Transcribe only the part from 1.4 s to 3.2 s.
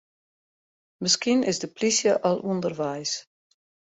is de plysje al ûnderweis.